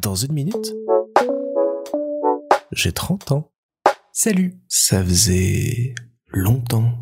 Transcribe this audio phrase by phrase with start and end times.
[0.00, 0.74] Dans une minute,
[2.72, 3.50] j'ai 30 ans.
[4.12, 5.94] Salut Ça faisait
[6.28, 6.92] longtemps,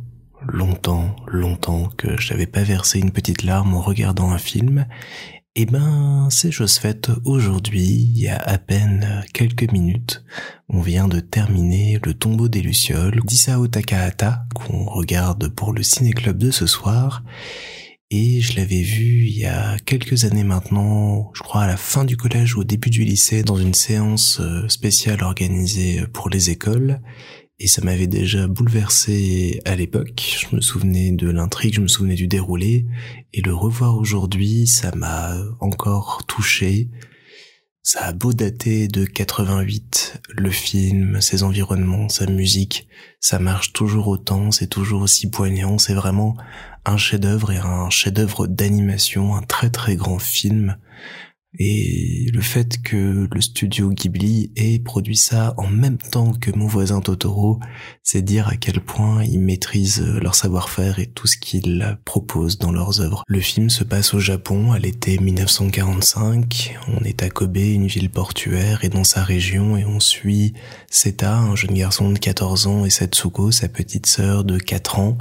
[0.46, 4.86] longtemps, longtemps que j'avais pas versé une petite larme en regardant un film.
[5.56, 10.24] Eh ben, c'est chose faite aujourd'hui, il y a à peine quelques minutes.
[10.68, 16.38] On vient de terminer Le tombeau des Lucioles d'Isao Takahata, qu'on regarde pour le ciné-club
[16.38, 17.22] de ce soir.
[18.10, 22.04] Et je l'avais vu il y a quelques années maintenant, je crois à la fin
[22.04, 26.50] du collège ou au début du lycée, dans une séance euh, spéciale organisée pour les
[26.50, 27.00] écoles.
[27.58, 30.38] Et ça m'avait déjà bouleversé à l'époque.
[30.40, 32.86] Je me souvenais de l'intrigue, je me souvenais du déroulé.
[33.32, 36.90] Et le revoir aujourd'hui, ça m'a encore touché.
[37.82, 42.88] Ça a beau dater de 88, le film, ses environnements, sa musique,
[43.20, 46.36] ça marche toujours autant, c'est toujours aussi poignant, c'est vraiment
[46.86, 50.76] un chef-d'œuvre et un chef-d'œuvre d'animation, un très très grand film
[51.58, 56.66] et le fait que le studio Ghibli ait produit ça en même temps que mon
[56.66, 57.60] voisin Totoro,
[58.02, 62.72] c'est dire à quel point ils maîtrisent leur savoir-faire et tout ce qu'ils proposent dans
[62.72, 63.22] leurs œuvres.
[63.26, 66.78] Le film se passe au Japon à l'été 1945.
[66.88, 70.54] On est à Kobe, une ville portuaire, et dans sa région, et on suit
[70.90, 75.18] Seta, un jeune garçon de 14 ans, et Setsuko, sa petite sœur de 4 ans,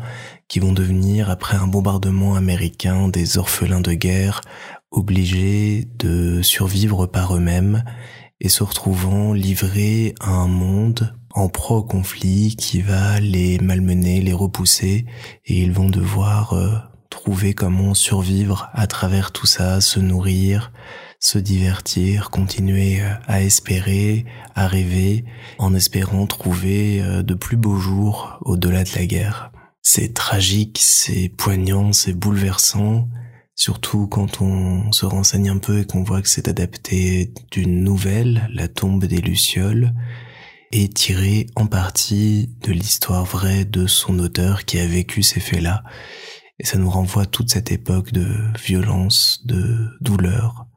[0.47, 4.41] qui vont devenir, après un bombardement américain, des orphelins de guerre
[4.95, 7.83] obligés de survivre par eux-mêmes
[8.39, 14.33] et se retrouvant livrés à un monde en pro conflit qui va les malmener, les
[14.33, 15.05] repousser
[15.45, 16.69] et ils vont devoir euh,
[17.09, 20.71] trouver comment survivre à travers tout ça, se nourrir,
[21.19, 25.25] se divertir, continuer euh, à espérer, à rêver,
[25.59, 29.51] en espérant trouver euh, de plus beaux jours au-delà de la guerre.
[29.81, 33.09] C'est tragique, c'est poignant, c'est bouleversant,
[33.56, 38.50] Surtout quand on se renseigne un peu et qu'on voit que c'est adapté d'une nouvelle,
[38.53, 39.94] La tombe des Lucioles,
[40.72, 45.84] et tiré en partie de l'histoire vraie de son auteur qui a vécu ces faits-là.
[46.59, 48.28] Et ça nous renvoie à toute cette époque de
[48.62, 50.68] violence, de douleur,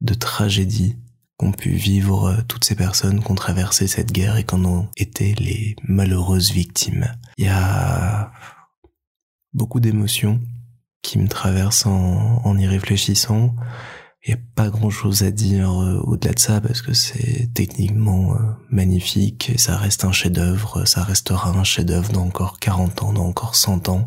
[0.00, 0.98] de tragédie
[1.36, 5.34] qu'ont pu vivre toutes ces personnes qui ont traversé cette guerre et qu'en ont été
[5.34, 7.10] les malheureuses victimes.
[7.38, 8.30] Il y a
[9.52, 10.40] beaucoup d'émotions
[11.02, 13.54] qui me traverse en, en y réfléchissant.
[14.22, 17.48] Il n'y a pas grand chose à dire euh, au-delà de ça parce que c'est
[17.54, 18.38] techniquement euh,
[18.68, 23.24] magnifique et ça reste un chef-d'œuvre, ça restera un chef-d'œuvre dans encore 40 ans, dans
[23.24, 24.06] encore 100 ans.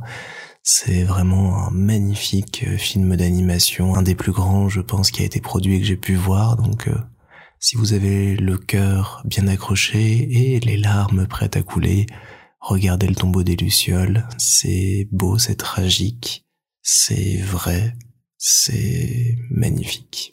[0.61, 5.25] C'est vraiment un magnifique euh, film d'animation, un des plus grands, je pense, qui a
[5.25, 6.57] été produit et que j'ai pu voir.
[6.57, 6.89] Donc,
[7.59, 12.05] si vous avez le cœur bien accroché et les larmes prêtes à couler,
[12.59, 14.27] regardez le tombeau des lucioles.
[14.37, 16.42] C'est beau, c'est tragique
[16.83, 17.95] c'est vrai,
[18.37, 20.31] c'est magnifique.